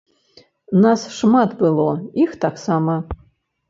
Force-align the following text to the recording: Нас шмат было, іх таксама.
Нас 0.85 1.05
шмат 1.19 1.55
было, 1.61 1.89
іх 2.27 2.37
таксама. 2.47 3.01